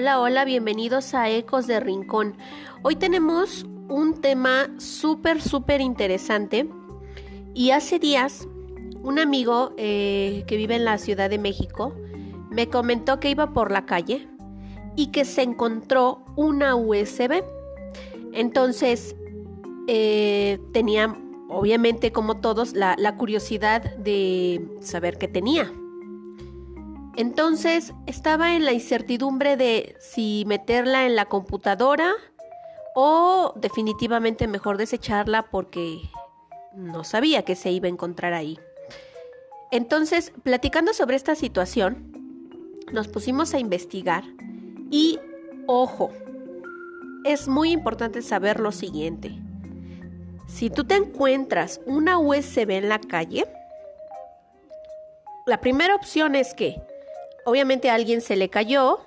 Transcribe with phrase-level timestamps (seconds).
[0.00, 2.34] Hola, hola, bienvenidos a Ecos de Rincón.
[2.82, 6.66] Hoy tenemos un tema súper, súper interesante.
[7.52, 8.48] Y hace días,
[9.02, 11.94] un amigo eh, que vive en la Ciudad de México
[12.48, 14.26] me comentó que iba por la calle
[14.96, 17.44] y que se encontró una USB.
[18.32, 19.14] Entonces,
[19.86, 21.14] eh, tenía,
[21.50, 25.70] obviamente, como todos, la, la curiosidad de saber qué tenía.
[27.20, 32.14] Entonces estaba en la incertidumbre de si meterla en la computadora
[32.94, 36.00] o definitivamente mejor desecharla porque
[36.72, 38.58] no sabía que se iba a encontrar ahí.
[39.70, 42.10] Entonces, platicando sobre esta situación,
[42.90, 44.24] nos pusimos a investigar
[44.90, 45.18] y,
[45.66, 46.08] ojo,
[47.26, 49.38] es muy importante saber lo siguiente.
[50.46, 53.44] Si tú te encuentras una USB en la calle,
[55.44, 56.80] la primera opción es que
[57.44, 59.00] obviamente a alguien se le cayó,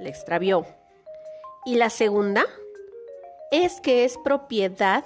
[0.00, 0.66] le extravió.
[1.64, 2.44] Y la segunda
[3.50, 5.04] es que es propiedad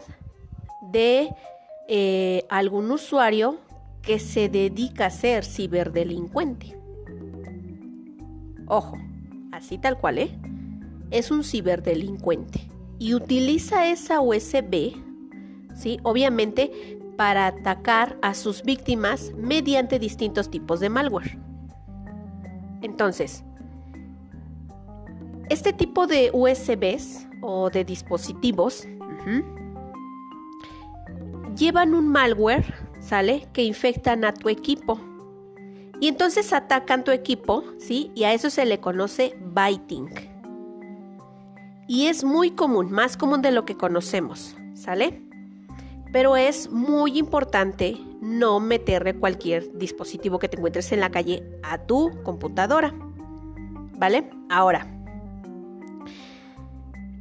[0.83, 1.31] de
[1.89, 3.59] eh, algún usuario
[4.03, 6.77] que se dedica a ser ciberdelincuente.
[8.67, 8.97] Ojo,
[9.53, 10.31] así tal cual, ¿eh?
[11.11, 14.95] Es un ciberdelincuente y utiliza esa USB,
[15.75, 15.99] ¿sí?
[16.03, 21.50] Obviamente para atacar a sus víctimas mediante distintos tipos de malware.
[22.83, 23.45] Entonces,
[25.49, 28.87] este tipo de USBs o de dispositivos
[31.57, 33.49] llevan un malware, ¿sale?
[33.53, 35.01] Que infectan a tu equipo.
[36.01, 38.11] Y entonces atacan tu equipo, ¿sí?
[38.15, 40.09] Y a eso se le conoce biting.
[41.87, 45.23] Y es muy común, más común de lo que conocemos, ¿sale?
[46.13, 47.99] Pero es muy importante
[48.31, 52.95] no meterle cualquier dispositivo que te encuentres en la calle a tu computadora.
[53.99, 54.31] ¿Vale?
[54.49, 54.87] Ahora,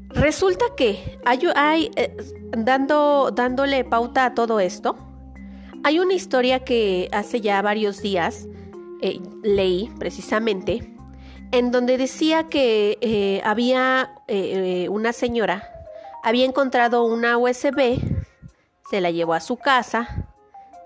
[0.10, 2.16] resulta que hay, eh,
[2.52, 4.96] dando, dándole pauta a todo esto,
[5.84, 8.48] hay una historia que hace ya varios días
[9.02, 10.94] eh, leí precisamente,
[11.52, 14.14] en donde decía que eh, había
[14.90, 15.68] una señora,
[16.24, 18.00] había encontrado una USB,
[18.90, 20.29] se la llevó a su casa,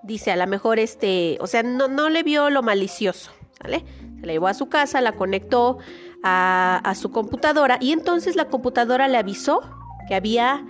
[0.04, 3.32] dice, a lo mejor este, o sea, no, no le vio lo malicioso,
[3.62, 3.84] ¿vale?
[4.20, 5.80] Se la llevó a su casa, la conectó
[6.24, 9.62] a, a su computadora y entonces la computadora le avisó
[10.08, 10.66] que había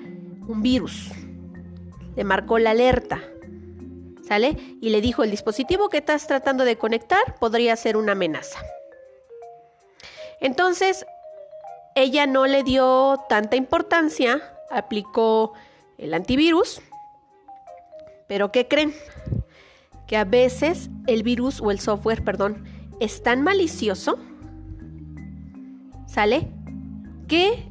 [0.47, 1.11] un virus.
[2.15, 3.21] Le marcó la alerta,
[4.27, 4.57] ¿sale?
[4.81, 8.59] Y le dijo, el dispositivo que estás tratando de conectar podría ser una amenaza.
[10.39, 11.05] Entonces,
[11.95, 15.53] ella no le dio tanta importancia, aplicó
[15.97, 16.81] el antivirus,
[18.27, 18.93] pero ¿qué creen?
[20.07, 22.63] Que a veces el virus o el software, perdón,
[22.99, 24.19] es tan malicioso,
[26.07, 26.51] ¿sale?
[27.27, 27.69] Que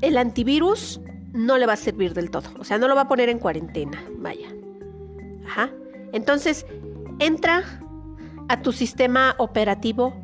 [0.00, 1.00] el antivirus
[1.32, 2.50] no le va a servir del todo.
[2.58, 4.02] O sea, no lo va a poner en cuarentena.
[4.18, 4.48] Vaya.
[5.46, 5.70] Ajá.
[6.12, 6.66] Entonces,
[7.18, 7.62] entra
[8.48, 10.14] a tu sistema operativo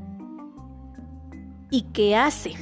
[1.71, 2.55] y ¿qué hace?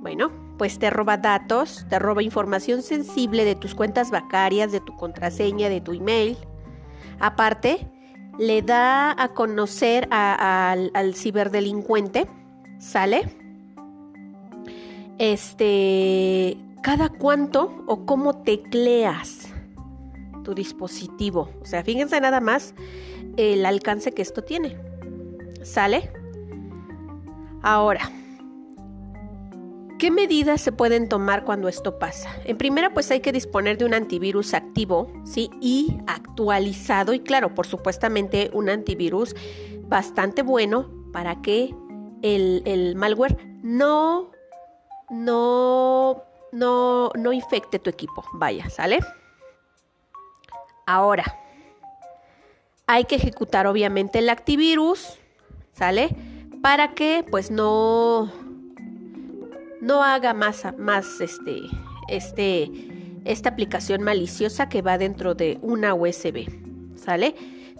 [0.00, 4.96] Bueno, pues te roba datos, te roba información sensible de tus cuentas bancarias, de tu
[4.96, 6.36] contraseña, de tu email.
[7.20, 7.88] Aparte,
[8.38, 12.26] le da a conocer al, al ciberdelincuente,
[12.78, 13.28] ¿sale?
[15.18, 19.52] Este, cada cuánto o cómo tecleas
[20.44, 21.50] tu dispositivo.
[21.62, 22.74] O sea, fíjense nada más
[23.36, 24.76] el alcance que esto tiene.
[25.62, 26.10] ¿Sale?
[27.62, 28.10] Ahora,
[29.98, 32.30] ¿Qué medidas se pueden tomar cuando esto pasa?
[32.44, 35.50] En primera, pues hay que disponer de un antivirus activo, ¿sí?
[35.60, 39.34] Y actualizado y claro, por supuestamente un antivirus
[39.88, 41.74] bastante bueno para que
[42.22, 44.30] el, malware no,
[45.10, 46.22] no,
[46.52, 48.24] no, no infecte tu equipo.
[48.34, 49.00] Vaya, ¿sale?
[50.86, 51.24] Ahora,
[52.86, 55.18] hay que ejecutar obviamente el antivirus,
[55.72, 56.14] ¿sale?
[56.62, 58.47] Para que pues no
[59.88, 61.62] no haga más, más este,
[62.08, 62.70] este,
[63.24, 66.46] esta aplicación maliciosa que va dentro de una USB,
[66.94, 67.34] ¿sale?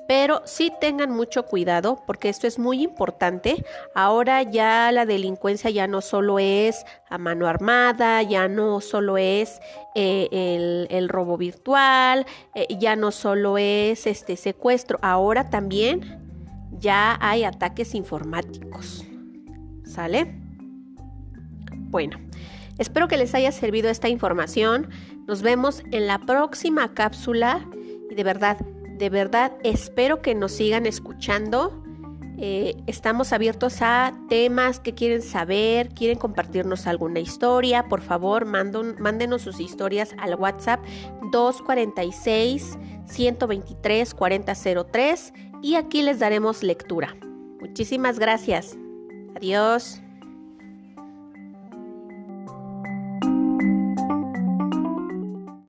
[0.08, 3.62] Pero sí tengan mucho cuidado porque esto es muy importante.
[3.94, 9.60] Ahora ya la delincuencia ya no solo es a mano armada, ya no solo es
[9.94, 12.24] eh, el, robo virtual,
[12.54, 16.22] eh, ya no solo es este secuestro, ahora también
[16.72, 19.04] ya hay ataques informáticos.
[19.84, 20.47] ¿Sale?
[21.88, 22.18] Bueno,
[22.78, 24.88] espero que les haya servido esta información.
[25.26, 27.66] Nos vemos en la próxima cápsula
[28.10, 28.58] y de verdad,
[28.98, 31.82] de verdad espero que nos sigan escuchando.
[32.40, 37.88] Eh, estamos abiertos a temas que quieren saber, quieren compartirnos alguna historia.
[37.88, 40.80] Por favor, mándenos sus historias al WhatsApp
[41.32, 45.32] 246 123 4003
[45.62, 47.16] y aquí les daremos lectura.
[47.60, 48.78] Muchísimas gracias.
[49.34, 50.00] Adiós.